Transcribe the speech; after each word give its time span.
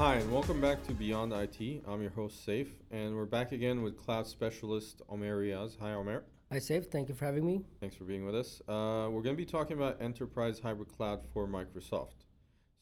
Hi, 0.00 0.14
and 0.14 0.32
welcome 0.32 0.62
back 0.62 0.82
to 0.84 0.94
Beyond 0.94 1.34
IT. 1.34 1.82
I'm 1.86 2.00
your 2.00 2.12
host, 2.12 2.46
Saif, 2.46 2.68
and 2.90 3.14
we're 3.14 3.26
back 3.26 3.52
again 3.52 3.82
with 3.82 3.98
cloud 3.98 4.26
specialist 4.26 5.02
Umair 5.12 5.42
Riaz. 5.42 5.76
Hi, 5.78 5.90
Umair. 5.90 6.22
Hi, 6.50 6.56
Saif. 6.56 6.86
Thank 6.86 7.10
you 7.10 7.14
for 7.14 7.26
having 7.26 7.44
me. 7.44 7.66
Thanks 7.80 7.96
for 7.96 8.04
being 8.04 8.24
with 8.24 8.34
us. 8.34 8.62
Uh, 8.66 9.08
we're 9.10 9.20
going 9.20 9.36
to 9.36 9.44
be 9.44 9.44
talking 9.44 9.76
about 9.76 10.00
enterprise 10.00 10.58
hybrid 10.58 10.88
cloud 10.88 11.20
for 11.34 11.46
Microsoft. 11.46 12.24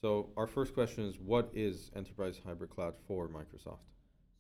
So, 0.01 0.31
our 0.37 0.47
first 0.47 0.75
question 0.75 1.07
is 1.07 1.19
what 1.19 1.51
is 1.53 1.91
enterprise 1.97 2.39
hybrid 2.47 2.71
cloud 2.71 2.95
for 3.09 3.29
Microsoft? 3.29 3.81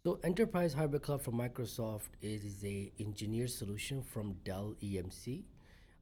So, 0.05 0.21
enterprise 0.23 0.73
hybrid 0.73 1.03
cloud 1.03 1.21
for 1.21 1.33
Microsoft 1.33 2.11
is 2.23 2.65
a 2.65 2.93
engineered 3.01 3.51
solution 3.51 4.05
from 4.05 4.35
Dell 4.45 4.77
EMC. 4.81 5.43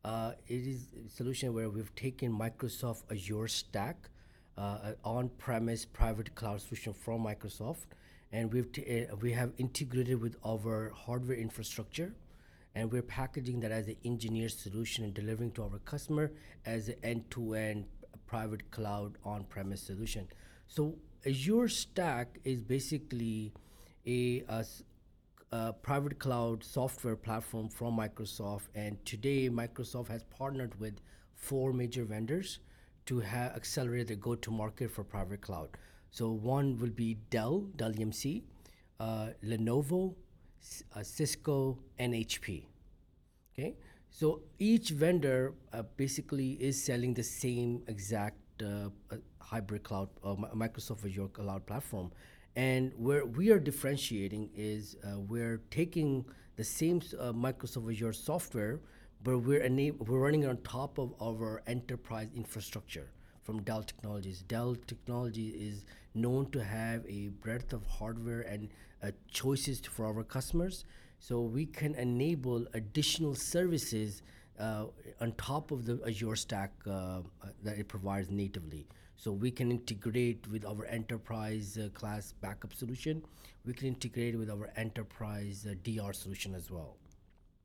Uh, 0.05 0.33
it 0.47 0.67
is 0.67 0.89
a 1.07 1.09
solution 1.09 1.55
where 1.55 1.71
we've 1.71 1.95
taken 1.95 2.31
Microsoft 2.31 3.05
Azure 3.11 3.49
Stack, 3.49 4.11
an 4.57 4.97
on-premise 5.05 5.85
private 5.85 6.35
cloud 6.35 6.61
solution 6.61 6.93
from 6.93 7.25
Microsoft, 7.25 7.87
and 8.33 8.53
we've 8.53 8.73
t- 8.73 9.07
uh, 9.11 9.17
we 9.17 9.33
have 9.33 9.53
integrated 9.59 10.21
with 10.21 10.37
our 10.45 10.91
hardware 10.95 11.37
infrastructure, 11.37 12.15
and 12.75 12.91
we're 12.91 13.03
packaging 13.03 13.61
that 13.61 13.71
as 13.71 13.87
an 13.89 13.97
engineered 14.05 14.51
solution 14.51 15.05
and 15.05 15.15
delivering 15.15 15.53
to 15.53 15.63
our 15.63 15.79
customer 15.85 16.33
as 16.65 16.89
an 16.89 16.97
end-to-end 17.03 17.85
private 18.27 18.71
cloud 18.71 19.19
on-premise 19.25 19.83
solution. 19.83 20.27
So 20.67 20.97
Azure 21.25 21.69
Stack 21.69 22.39
is 22.45 22.63
basically 22.63 23.53
a 24.07 24.43
private 25.83 26.19
cloud 26.19 26.65
software 26.65 27.17
platform 27.17 27.69
from 27.69 27.97
Microsoft, 27.97 28.69
and 28.75 29.05
today 29.05 29.49
Microsoft 29.49 30.09
has 30.09 30.23
partnered 30.25 30.79
with 30.81 31.01
four 31.35 31.73
major 31.73 32.05
vendors 32.05 32.59
to 33.07 33.23
accelerate 33.23 34.09
the 34.09 34.17
go-to-market 34.17 34.91
for 34.91 35.05
private 35.05 35.41
cloud. 35.41 35.69
So 36.11 36.31
one 36.31 36.79
will 36.79 36.91
be 36.91 37.19
Dell, 37.31 37.61
Dell 37.77 37.93
EMC, 37.93 38.43
uh, 39.01 39.29
Lenovo, 39.45 40.15
uh, 40.95 41.03
Cisco, 41.03 41.79
and 41.99 42.15
HP. 42.15 42.65
Okay, 43.53 43.75
so 44.11 44.41
each 44.59 44.91
vendor 44.91 45.55
uh, 45.73 45.83
basically 45.97 46.53
is 46.53 46.83
selling 46.83 47.15
the 47.15 47.23
same 47.23 47.83
exact 47.87 48.37
uh, 48.63 48.91
uh, 49.11 49.17
hybrid 49.41 49.83
cloud, 49.83 50.09
uh, 50.25 50.35
Microsoft 50.55 51.05
Azure 51.07 51.29
cloud 51.29 51.67
platform, 51.67 52.11
and 52.55 52.93
where 52.97 53.25
we 53.25 53.51
are 53.51 53.59
differentiating 53.59 54.51
is 54.55 54.97
we're 55.29 55.61
taking 55.71 56.25
the 56.57 56.65
same 56.65 57.01
Microsoft 57.01 57.91
Azure 57.91 58.13
software, 58.13 58.81
but 59.27 59.39
we're 59.39 59.61
enab- 59.61 59.99
we're 60.07 60.21
running 60.21 60.47
on 60.47 60.57
top 60.59 60.99
of 60.99 61.13
our 61.21 61.61
enterprise 61.67 62.29
infrastructure 62.37 63.09
from 63.43 63.61
Dell 63.63 63.83
Technologies. 63.83 64.43
Dell 64.43 64.77
Technology 64.87 65.49
is 65.49 65.85
known 66.15 66.49
to 66.53 66.63
have 66.63 67.05
a 67.09 67.31
breadth 67.43 67.73
of 67.73 67.85
hardware 67.87 68.43
and 68.43 68.69
uh, 69.03 69.11
choices 69.29 69.81
for 69.81 70.07
our 70.07 70.23
customers. 70.23 70.85
So 71.19 71.41
we 71.41 71.67
can 71.67 71.97
enable 71.97 72.69
additional 72.75 73.35
services 73.35 74.23
uh, 74.61 74.85
on 75.21 75.33
top 75.33 75.73
of 75.73 75.87
the 75.87 76.01
Azure 76.07 76.37
stack 76.37 76.71
uh, 76.89 77.23
that 77.65 77.79
it 77.81 77.89
provides 77.89 78.31
natively. 78.31 78.87
So 79.17 79.33
we 79.33 79.51
can 79.51 79.73
integrate 79.73 80.47
with 80.47 80.65
our 80.65 80.85
enterprise 80.87 81.77
uh, 81.77 81.89
class 81.89 82.33
backup 82.41 82.75
solution. 82.75 83.25
We 83.65 83.73
can 83.73 83.89
integrate 83.89 84.39
with 84.39 84.51
our 84.51 84.71
enterprise 84.77 85.67
uh, 85.69 85.75
DR 85.83 86.13
solution 86.13 86.55
as 86.55 86.71
well. 86.71 86.97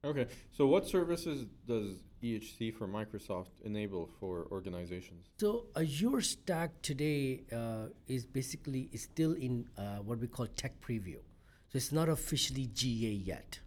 Okay, 0.04 0.26
so 0.52 0.66
what 0.66 0.88
services 0.88 1.46
does 1.68 2.02
EHC 2.24 2.74
for 2.74 2.88
Microsoft 2.88 3.52
enable 3.64 4.10
for 4.20 4.48
organizations? 4.52 5.28
So 5.38 5.66
Azure 5.76 6.22
Stack 6.22 6.82
today 6.82 7.44
uh, 7.54 7.90
is 8.08 8.26
basically 8.26 8.90
is 8.92 9.04
still 9.04 9.34
in 9.34 9.70
uh, 9.78 9.98
what 9.98 10.18
we 10.18 10.26
call 10.26 10.48
tech 10.48 10.82
preview. 10.82 11.18
So 11.70 11.76
it's 11.76 11.92
not 11.92 12.10
officially 12.10 12.66
GA 12.74 13.12
yet. 13.12 13.60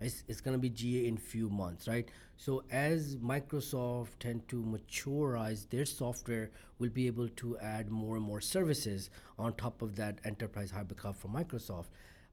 It's, 0.00 0.24
it's 0.26 0.40
going 0.40 0.56
to 0.56 0.60
be 0.60 0.68
GA 0.68 1.06
in 1.06 1.16
few 1.16 1.48
months, 1.48 1.86
right? 1.86 2.08
So 2.36 2.64
as 2.72 3.14
Microsoft 3.14 4.18
tend 4.18 4.48
to 4.48 4.56
maturize 4.56 5.68
their 5.70 5.84
software, 5.84 6.50
we'll 6.80 6.90
be 6.90 7.06
able 7.06 7.28
to 7.28 7.56
add 7.58 7.88
more 7.88 8.16
and 8.16 8.24
more 8.24 8.40
services 8.40 9.10
on 9.38 9.52
top 9.52 9.80
of 9.80 9.94
that 9.94 10.18
enterprise 10.24 10.72
hybrid 10.72 10.98
cloud 10.98 11.16
from 11.16 11.34
Microsoft. 11.34 11.86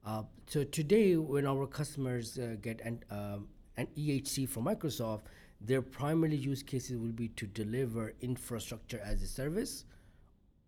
Uh, 0.06 0.22
so 0.46 0.62
today, 0.62 1.16
when 1.16 1.44
our 1.46 1.66
customers 1.66 2.38
uh, 2.38 2.54
get 2.62 2.80
an, 2.82 3.02
um, 3.10 3.48
an 3.76 3.88
EHC 3.98 4.48
from 4.48 4.66
Microsoft, 4.66 5.22
their 5.60 5.82
primary 5.82 6.36
use 6.36 6.62
cases 6.62 6.96
will 6.96 7.10
be 7.10 7.26
to 7.28 7.44
deliver 7.48 8.14
infrastructure 8.20 9.00
as 9.04 9.20
a 9.22 9.26
service 9.26 9.84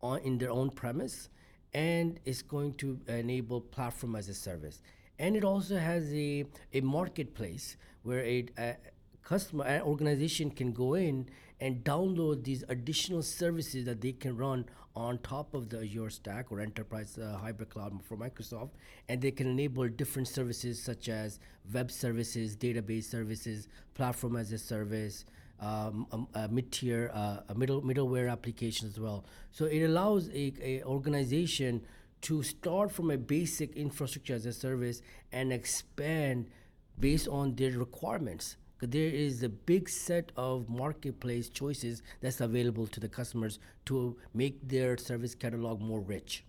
on 0.00 0.18
in 0.20 0.38
their 0.38 0.50
own 0.50 0.70
premise, 0.70 1.28
and 1.72 2.18
it's 2.24 2.42
going 2.42 2.74
to 2.74 2.98
enable 3.06 3.60
platform 3.60 4.16
as 4.16 4.28
a 4.28 4.34
service. 4.34 4.82
And 5.20 5.36
it 5.36 5.44
also 5.44 5.76
has 5.78 6.12
a, 6.12 6.44
a 6.72 6.80
marketplace 6.80 7.76
where 8.02 8.24
a, 8.24 8.46
a 8.58 8.76
customer 9.22 9.64
an 9.64 9.82
organization 9.82 10.50
can 10.50 10.72
go 10.72 10.94
in 10.94 11.28
and 11.60 11.84
download 11.84 12.42
these 12.42 12.64
additional 12.68 13.22
services 13.22 13.84
that 13.84 14.00
they 14.00 14.12
can 14.12 14.36
run 14.36 14.64
on 14.98 15.18
top 15.18 15.54
of 15.54 15.68
the 15.68 15.78
Azure 15.78 16.10
stack 16.10 16.50
or 16.50 16.60
enterprise 16.60 17.16
uh, 17.18 17.38
hybrid 17.38 17.70
cloud 17.70 17.92
for 18.02 18.16
Microsoft, 18.16 18.70
and 19.08 19.22
they 19.22 19.30
can 19.30 19.46
enable 19.46 19.88
different 19.88 20.26
services 20.26 20.82
such 20.82 21.08
as 21.08 21.38
web 21.72 21.90
services, 21.90 22.56
database 22.56 23.04
services, 23.04 23.68
platform 23.94 24.34
as 24.36 24.50
a 24.52 24.58
service, 24.58 25.24
um, 25.60 26.06
um, 26.12 26.26
a 26.34 26.48
mid-tier, 26.48 27.10
uh, 27.14 27.38
a 27.48 27.54
middle 27.54 27.80
middleware 27.80 28.30
application 28.30 28.88
as 28.88 28.98
well. 28.98 29.24
So 29.52 29.66
it 29.66 29.82
allows 29.82 30.28
a, 30.30 30.52
a 30.60 30.82
organization 30.82 31.82
to 32.22 32.42
start 32.42 32.90
from 32.90 33.10
a 33.12 33.16
basic 33.16 33.76
infrastructure 33.76 34.34
as 34.34 34.46
a 34.46 34.52
service 34.52 35.00
and 35.30 35.52
expand 35.52 36.50
based 36.98 37.28
on 37.28 37.54
their 37.54 37.78
requirements. 37.78 38.56
There 38.80 39.08
is 39.08 39.42
a 39.42 39.48
big 39.48 39.88
set 39.88 40.30
of 40.36 40.68
marketplace 40.68 41.48
choices 41.48 42.02
that's 42.20 42.40
available 42.40 42.86
to 42.86 43.00
the 43.00 43.08
customers 43.08 43.58
to 43.86 44.16
make 44.34 44.66
their 44.66 44.96
service 44.96 45.34
catalog 45.34 45.80
more 45.80 46.00
rich. 46.00 46.44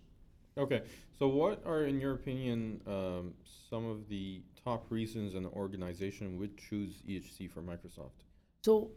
Okay, 0.56 0.82
so 1.18 1.28
what 1.28 1.62
are, 1.66 1.84
in 1.84 2.00
your 2.00 2.14
opinion, 2.14 2.80
um, 2.86 3.34
some 3.68 3.86
of 3.86 4.08
the 4.08 4.42
top 4.64 4.84
reasons 4.90 5.34
an 5.34 5.46
organization 5.46 6.38
would 6.38 6.56
choose 6.56 7.02
EHC 7.08 7.50
for 7.50 7.62
Microsoft? 7.62 8.24
So 8.62 8.90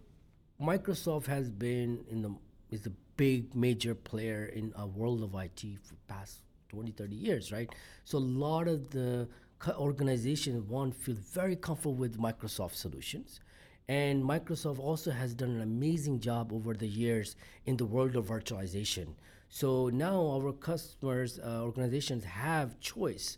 Microsoft 0.61 1.27
has 1.27 1.49
been 1.49 2.03
in 2.09 2.21
the 2.21 2.35
is 2.71 2.85
a 2.87 2.91
big 3.17 3.53
major 3.55 3.93
player 3.93 4.45
in 4.45 4.73
a 4.75 4.87
world 4.87 5.21
of 5.21 5.35
IT 5.35 5.61
for 5.83 5.95
past 6.07 6.39
20 6.69 6.91
30 6.91 7.15
years, 7.15 7.51
right? 7.51 7.69
So 8.03 8.17
a 8.17 8.19
lot 8.19 8.67
of 8.67 8.89
the 8.89 9.27
organizations 9.69 10.61
one 10.69 10.91
feel 10.91 11.15
very 11.15 11.55
comfortable 11.55 11.95
with 11.95 12.19
Microsoft 12.19 12.75
solutions. 12.75 13.39
And 13.87 14.23
Microsoft 14.23 14.79
also 14.79 15.11
has 15.11 15.33
done 15.33 15.51
an 15.51 15.61
amazing 15.61 16.19
job 16.19 16.53
over 16.53 16.73
the 16.73 16.87
years 16.87 17.35
in 17.65 17.77
the 17.77 17.85
world 17.85 18.15
of 18.15 18.27
virtualization. 18.27 19.07
So 19.49 19.89
now 19.89 20.25
our 20.31 20.53
customers, 20.53 21.39
uh, 21.39 21.61
organizations 21.61 22.23
have 22.23 22.79
choice 22.79 23.37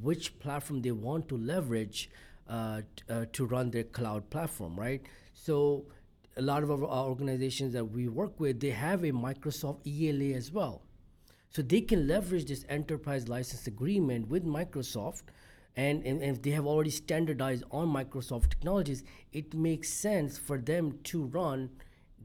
which 0.00 0.38
platform 0.38 0.82
they 0.82 0.90
want 0.90 1.28
to 1.28 1.36
leverage 1.36 2.10
uh, 2.48 2.82
uh, 3.08 3.26
to 3.32 3.46
run 3.46 3.70
their 3.70 3.84
cloud 3.84 4.28
platform, 4.30 4.78
right? 4.78 5.02
So 5.34 5.84
a 6.36 6.42
lot 6.42 6.62
of 6.62 6.70
our 6.70 6.82
organizations 6.82 7.72
that 7.72 7.84
we 7.84 8.08
work 8.08 8.38
with, 8.38 8.60
they 8.60 8.70
have 8.70 9.04
a 9.04 9.10
Microsoft 9.12 9.80
ELA 9.86 10.36
as 10.36 10.52
well. 10.52 10.82
So 11.50 11.62
they 11.62 11.80
can 11.80 12.06
leverage 12.06 12.46
this 12.46 12.64
enterprise 12.68 13.28
license 13.28 13.66
agreement 13.66 14.28
with 14.28 14.44
Microsoft. 14.44 15.24
And, 15.78 16.04
and, 16.04 16.24
if 16.24 16.42
they 16.42 16.50
have 16.50 16.66
already 16.66 16.90
standardized 16.90 17.62
on 17.70 17.86
Microsoft 17.86 18.50
technologies, 18.50 19.04
it 19.32 19.54
makes 19.54 19.88
sense 19.88 20.36
for 20.36 20.58
them 20.58 20.98
to 21.04 21.26
run 21.26 21.70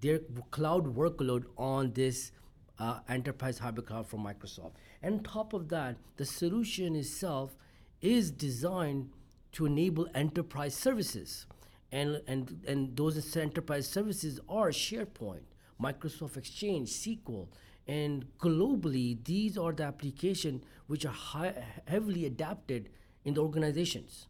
their 0.02 0.22
cloud 0.50 0.96
workload 0.96 1.44
on 1.56 1.94
this 1.94 2.32
uh, 2.80 3.02
enterprise 3.08 3.60
hybrid 3.60 3.86
cloud 3.86 4.08
from 4.08 4.24
Microsoft. 4.26 4.72
And 5.04 5.20
on 5.20 5.24
top 5.24 5.54
of 5.54 5.70
that, 5.70 5.98
the 6.18 6.26
solution 6.26 6.96
itself 6.96 7.56
is 8.02 8.32
designed 8.32 9.12
to 9.52 9.68
enable 9.68 10.08
enterprise 10.16 10.74
services. 10.74 11.46
And, 11.92 12.24
and, 12.26 12.66
and 12.68 12.98
those 12.98 13.38
enterprise 13.38 13.88
services 13.88 14.40
are 14.50 14.70
SharePoint, 14.70 15.44
Microsoft 15.80 16.38
Exchange, 16.38 16.90
SQL. 16.90 17.50
And 17.88 18.26
globally, 18.40 19.24
these 19.24 19.60
are 19.60 19.74
the 19.74 19.84
applications 19.84 20.64
which 20.88 21.06
are 21.06 21.14
high, 21.14 21.54
heavily 21.86 22.26
adapted 22.26 22.90
in 23.26 23.34
the 23.34 23.42
organizations. 23.42 24.28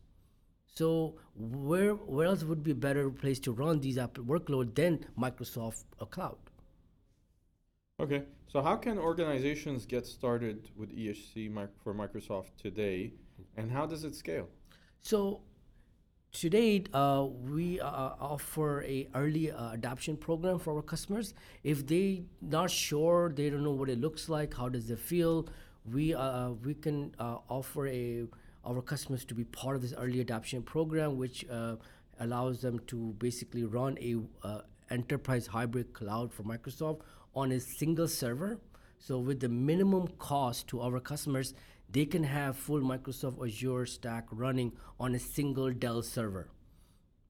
So 0.67 1.15
where, 1.35 1.93
where 1.93 2.27
else 2.27 2.43
would 2.43 2.63
be 2.63 2.71
a 2.71 2.75
better 2.75 3.09
place 3.09 3.39
to 3.41 3.51
run 3.51 3.79
these 3.79 3.97
app 3.97 4.15
workload 4.15 4.75
than 4.75 5.05
Microsoft 5.17 5.83
uh, 5.99 6.05
Cloud? 6.05 6.37
Okay, 7.99 8.23
so 8.47 8.61
how 8.61 8.75
can 8.75 8.97
organizations 8.97 9.85
get 9.85 10.05
started 10.05 10.69
with 10.75 10.91
EHC 10.97 11.67
for 11.83 11.93
Microsoft 11.93 12.57
today, 12.57 13.13
and 13.55 13.71
how 13.71 13.85
does 13.85 14.03
it 14.03 14.15
scale? 14.15 14.49
So 15.03 15.41
today 16.31 16.83
uh, 16.91 17.27
we 17.29 17.79
uh, 17.79 17.85
offer 18.19 18.83
a 18.83 19.07
early 19.13 19.51
uh, 19.51 19.73
adoption 19.73 20.17
program 20.17 20.57
for 20.57 20.75
our 20.75 20.81
customers. 20.81 21.35
If 21.63 21.85
they 21.85 22.23
not 22.41 22.71
sure, 22.71 23.31
they 23.33 23.51
don't 23.51 23.63
know 23.63 23.71
what 23.71 23.89
it 23.89 24.01
looks 24.01 24.27
like, 24.27 24.55
how 24.55 24.69
does 24.69 24.89
it 24.89 24.99
feel, 24.99 25.47
we 25.91 26.15
uh, 26.15 26.49
we 26.63 26.73
can 26.73 27.13
uh, 27.19 27.37
offer 27.49 27.87
a 27.87 28.25
our 28.65 28.81
customers 28.81 29.25
to 29.25 29.35
be 29.35 29.43
part 29.43 29.75
of 29.75 29.81
this 29.81 29.93
early 29.97 30.19
adoption 30.21 30.61
program, 30.61 31.17
which 31.17 31.45
uh, 31.49 31.75
allows 32.19 32.61
them 32.61 32.79
to 32.87 33.13
basically 33.19 33.63
run 33.63 33.97
a 33.99 34.15
uh, 34.47 34.61
enterprise 34.89 35.47
hybrid 35.47 35.93
cloud 35.93 36.31
for 36.31 36.43
Microsoft 36.43 37.01
on 37.35 37.51
a 37.51 37.59
single 37.59 38.07
server. 38.07 38.59
So 38.99 39.19
with 39.19 39.39
the 39.39 39.49
minimum 39.49 40.07
cost 40.17 40.67
to 40.69 40.81
our 40.81 40.99
customers, 40.99 41.53
they 41.89 42.05
can 42.05 42.23
have 42.23 42.57
full 42.57 42.81
Microsoft 42.81 43.45
Azure 43.45 43.85
stack 43.85 44.27
running 44.31 44.71
on 44.99 45.13
a 45.15 45.19
single 45.19 45.71
Dell 45.71 46.01
server 46.01 46.49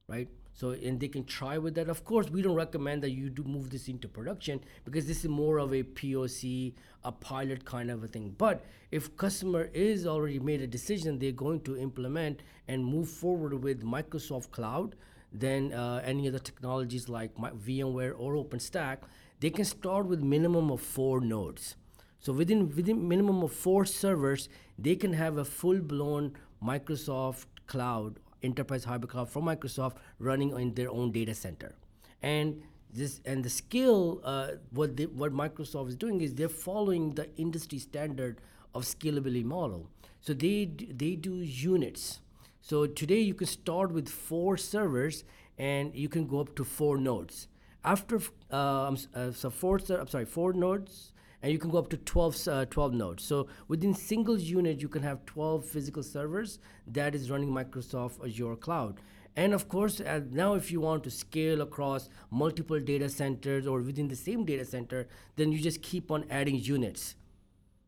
right? 0.08 0.28
So 0.54 0.70
and 0.70 1.00
they 1.00 1.08
can 1.08 1.26
try 1.26 1.58
with 1.58 1.76
that. 1.76 1.90
Of 1.90 2.06
course, 2.06 2.30
we 2.30 2.42
don't 2.42 2.56
recommend 2.56 3.02
that 3.04 3.10
you 3.10 3.30
do 3.30 3.44
move 3.44 3.72
this 3.72 3.88
into 3.88 4.08
production 4.08 4.62
because 4.86 5.08
this 5.08 5.24
is 5.24 5.30
more 5.30 5.58
of 5.58 5.74
a 5.74 5.84
POC, 5.84 6.74
a 7.04 7.12
pilot 7.12 7.66
kind 7.66 7.90
of 7.90 8.04
a 8.04 8.08
thing. 8.08 8.36
But 8.38 8.64
if 8.92 9.18
customer 9.18 9.70
is 9.74 10.06
already 10.06 10.40
made 10.40 10.62
a 10.62 10.68
decision 10.68 11.18
they're 11.18 11.32
going 11.32 11.62
to 11.62 11.76
implement 11.76 12.42
and 12.68 12.86
move 12.86 13.10
forward 13.10 13.64
with 13.64 13.84
Microsoft 13.84 14.52
Cloud, 14.52 14.96
then 15.32 15.74
uh, 15.74 16.02
any 16.06 16.28
other 16.28 16.40
technologies 16.40 17.10
like 17.10 17.36
VMware 17.36 18.14
or 18.16 18.36
OpenStack, 18.36 18.98
they 19.40 19.50
can 19.50 19.66
start 19.66 20.06
with 20.06 20.22
minimum 20.22 20.70
of 20.70 20.80
four 20.80 21.20
nodes. 21.20 21.76
So 22.20 22.32
within 22.32 22.70
within 22.76 23.08
minimum 23.08 23.42
of 23.44 23.52
four 23.52 23.86
servers, 23.86 24.48
they 24.78 24.96
can 24.96 25.14
have 25.14 25.38
a 25.38 25.44
full 25.44 25.80
blown 25.82 26.38
Microsoft 26.64 27.48
Cloud 27.68 28.20
enterprise 28.44 28.84
hybrid 28.84 29.12
cloud 29.12 29.30
from 29.30 29.46
Microsoft 29.46 29.96
running 30.20 30.58
in 30.60 30.74
their 30.74 30.92
own 30.92 31.12
data 31.12 31.34
center. 31.34 31.76
And 32.22 32.62
this 32.92 33.22
and 33.26 33.44
the 33.44 33.50
scale, 33.50 34.22
uh, 34.24 34.48
what 34.72 34.96
they, 34.98 35.06
what 35.06 35.34
Microsoft 35.34 35.90
is 35.90 35.96
doing 35.96 36.22
is 36.22 36.36
they're 36.36 36.50
following 36.50 37.16
the 37.16 37.28
industry 37.38 37.80
standard 37.80 38.40
of 38.76 38.84
scalability 38.84 39.44
model. 39.44 39.90
So 40.22 40.34
they 40.34 40.66
they 40.66 41.16
do 41.16 41.36
units. 41.36 42.20
So 42.62 42.86
today 42.86 43.20
you 43.20 43.34
can 43.34 43.48
start 43.48 43.92
with 43.92 44.08
four 44.10 44.58
servers 44.58 45.24
and 45.58 45.94
you 45.96 46.08
can 46.08 46.28
go 46.28 46.40
up 46.40 46.56
to 46.56 46.64
four 46.64 46.98
nodes. 46.98 47.48
After 47.84 48.22
uh, 48.52 48.96
uh, 49.14 49.32
so 49.32 49.50
four 49.50 49.80
I'm 49.90 50.08
sorry 50.08 50.26
four 50.26 50.54
nodes 50.54 51.12
and 51.44 51.52
you 51.52 51.60
can 51.60 51.70
go 51.70 51.78
up 51.78 51.90
to 51.90 51.98
12, 51.98 52.48
uh, 52.48 52.66
12 52.66 52.94
nodes. 52.94 53.24
So 53.24 53.48
within 53.68 53.94
single 53.94 54.40
unit, 54.40 54.82
you 54.82 54.88
can 54.88 55.04
have 55.04 55.26
12 55.26 55.66
physical 55.66 56.02
servers 56.02 56.58
that 56.88 57.14
is 57.14 57.30
running 57.30 57.50
Microsoft 57.50 58.26
Azure 58.26 58.56
Cloud. 58.56 59.02
And 59.36 59.54
of 59.54 59.68
course, 59.68 60.00
uh, 60.00 60.22
now 60.32 60.54
if 60.54 60.72
you 60.72 60.80
want 60.80 61.04
to 61.04 61.12
scale 61.12 61.62
across 61.62 62.08
multiple 62.32 62.80
data 62.80 63.10
centers 63.10 63.68
or 63.68 63.82
within 63.82 64.08
the 64.08 64.16
same 64.16 64.46
data 64.46 64.64
center, 64.64 65.08
then 65.36 65.52
you 65.52 65.60
just 65.60 65.82
keep 65.82 66.12
on 66.12 66.24
adding 66.30 66.56
units. 66.56 67.16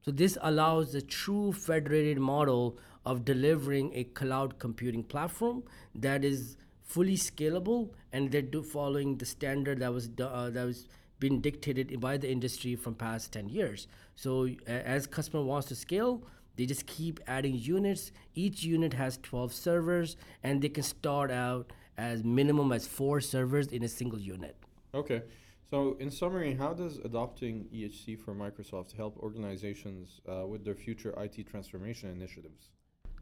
So 0.01 0.11
this 0.11 0.37
allows 0.41 0.91
the 0.91 1.01
true 1.01 1.53
federated 1.53 2.19
model 2.19 2.77
of 3.05 3.23
delivering 3.23 3.91
a 3.93 4.03
cloud 4.03 4.59
computing 4.59 5.03
platform 5.03 5.63
that 5.93 6.25
is 6.25 6.57
fully 6.83 7.15
scalable 7.15 7.89
and 8.11 8.31
they're 8.31 8.41
do 8.41 8.61
following 8.61 9.17
the 9.17 9.25
standard 9.25 9.79
that 9.79 9.93
was 9.93 10.09
uh, 10.19 10.49
that 10.51 10.65
was 10.65 10.87
been 11.19 11.41
dictated 11.41 11.99
by 11.99 12.17
the 12.17 12.29
industry 12.29 12.75
from 12.75 12.95
past 12.95 13.33
10 13.33 13.49
years. 13.49 13.87
So 14.15 14.49
as 14.67 15.07
customer 15.07 15.43
wants 15.43 15.67
to 15.69 15.75
scale, 15.75 16.23
they 16.55 16.65
just 16.65 16.85
keep 16.85 17.19
adding 17.27 17.55
units. 17.55 18.11
Each 18.33 18.63
unit 18.63 18.93
has 18.93 19.17
12 19.23 19.53
servers 19.53 20.17
and 20.43 20.61
they 20.61 20.69
can 20.69 20.83
start 20.83 21.31
out 21.31 21.73
as 21.97 22.23
minimum 22.23 22.71
as 22.71 22.87
4 22.87 23.21
servers 23.21 23.67
in 23.67 23.83
a 23.83 23.87
single 23.87 24.19
unit. 24.19 24.55
Okay. 24.93 25.23
So, 25.71 25.97
in 25.99 26.11
summary, 26.11 26.53
how 26.53 26.73
does 26.73 26.99
adopting 26.99 27.65
EHC 27.73 28.19
for 28.19 28.35
Microsoft 28.35 28.95
help 28.95 29.17
organizations 29.17 30.21
uh, 30.29 30.45
with 30.45 30.63
their 30.63 30.75
future 30.75 31.13
IT 31.17 31.47
transformation 31.49 32.11
initiatives? 32.11 32.69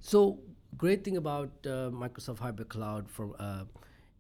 So 0.05 0.39
great 0.77 1.05
thing 1.05 1.15
about 1.15 1.51
uh, 1.65 1.89
Microsoft 1.89 2.39
Hybrid 2.39 2.67
Cloud 2.67 3.09
for 3.09 3.31
uh, 3.39 3.63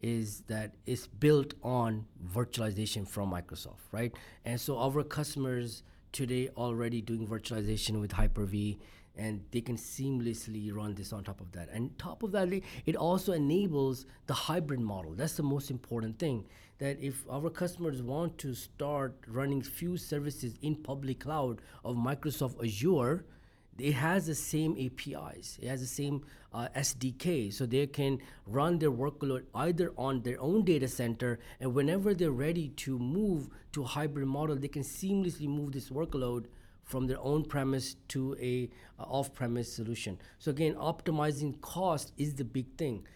is 0.03 0.41
that 0.47 0.75
it's 0.85 1.07
built 1.07 1.53
on 1.63 2.05
virtualization 2.35 3.07
from 3.07 3.31
Microsoft, 3.31 3.79
right? 3.91 4.13
And 4.43 4.59
so 4.59 4.77
our 4.77 5.03
customers 5.03 5.81
today 6.11 6.49
already 6.57 7.01
doing 7.01 7.25
virtualization 7.25 7.99
with 8.01 8.11
Hyper-V, 8.11 8.77
and 9.15 9.45
they 9.51 9.61
can 9.61 9.77
seamlessly 9.77 10.73
run 10.73 10.93
this 10.95 11.13
on 11.13 11.23
top 11.23 11.39
of 11.39 11.51
that. 11.53 11.69
And 11.71 11.97
top 11.97 12.21
of 12.21 12.31
that, 12.33 12.51
it- 12.85 12.95
also 12.97 13.31
enables 13.31 14.05
the 14.27 14.33
hybrid 14.33 14.81
model. 14.81 15.13
That's 15.13 15.37
the 15.37 15.43
most 15.43 15.71
important 15.71 16.19
thing. 16.19 16.45
That 16.79 16.99
if 16.99 17.25
our 17.29 17.49
customers 17.49 18.01
want 18.01 18.37
to 18.39 18.53
start 18.53 19.15
running 19.27 19.61
few 19.61 19.95
services 19.95 20.57
in 20.61 20.75
public 20.75 21.21
cloud 21.21 21.61
of 21.85 21.95
Microsoft 21.95 22.61
Azure, 22.63 23.25
it 23.79 23.93
has 23.93 24.27
the 24.27 24.35
same 24.35 24.75
APIs. 24.79 25.57
It 25.61 25.67
has 25.67 25.81
the 25.81 25.87
same 25.87 26.23
uh, 26.53 26.67
SDK, 26.75 27.51
so 27.51 27.65
they 27.65 27.87
can 27.87 28.19
run 28.45 28.77
their 28.79 28.91
workload 28.91 29.43
either 29.55 29.91
on 29.97 30.21
their 30.21 30.39
own 30.39 30.63
data 30.63 30.87
center, 30.87 31.39
and 31.59 31.73
whenever 31.73 32.13
they're 32.13 32.31
ready 32.31 32.69
to 32.69 32.99
move 32.99 33.49
to 33.71 33.83
a 33.83 33.87
hybrid 33.87 34.27
model, 34.27 34.55
they 34.55 34.67
can 34.67 34.83
seamlessly 34.83 35.47
move 35.47 35.71
this 35.71 35.89
workload 35.89 36.45
from 36.83 37.07
their 37.07 37.19
own 37.21 37.43
premise 37.43 37.95
to 38.09 38.35
a 38.39 38.69
uh, 38.99 39.03
off-premise 39.03 39.71
solution. 39.73 40.19
So 40.37 40.51
again, 40.51 40.75
optimizing 40.75 41.59
cost 41.61 42.11
is 42.17 42.35
the 42.35 42.43
big 42.43 42.67
thing. 42.77 43.07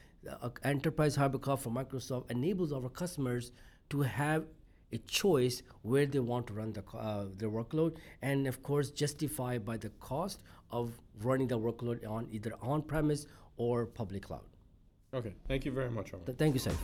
Uh, 0.42 0.50
enterprise 0.64 1.16
hybrid 1.16 1.42
cloud 1.42 1.62
from 1.62 1.76
Microsoft 1.76 2.32
enables 2.32 2.74
our 2.74 2.90
customers 2.90 3.52
to 3.90 4.02
have 4.02 4.46
a 4.92 4.98
choice 5.00 5.62
where 5.82 6.06
they 6.06 6.20
want 6.20 6.48
to 6.48 6.54
run 6.54 6.74
the, 6.74 6.84
uh, 6.98 7.26
their 7.38 7.50
workload 7.50 7.98
and 8.22 8.48
of 8.48 8.62
course 8.64 8.90
justify 8.90 9.58
by 9.58 9.78
the 9.78 9.90
cost 10.00 10.40
of 10.72 10.92
running 11.22 11.48
the 11.48 11.60
workload 11.60 12.08
on 12.10 12.28
either 12.32 12.54
on 12.62 12.82
premise 12.82 13.28
or 13.58 13.86
public 13.86 14.24
cloud 14.24 14.46
Okay. 15.14 15.34
Thank 15.48 15.66
you 15.66 15.72
very 15.72 15.90
much. 15.90 16.12
Th- 16.26 16.38
thank 16.38 16.54
you 16.54 16.60
Saif. 16.60 16.76